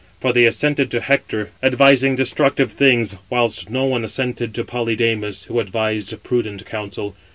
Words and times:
For 0.19 0.33
they 0.33 0.47
assented 0.47 0.89
to 0.89 0.99
Hector, 0.99 1.51
advising 1.61 2.15
destructive 2.15 2.71
things, 2.71 3.17
whilst 3.29 3.69
no 3.69 3.85
one 3.85 4.03
[assented 4.03 4.51
to] 4.55 4.63
Polydamas, 4.63 5.43
who 5.43 5.59
advised 5.59 6.23
prudent 6.23 6.65
counsel. 6.65 7.15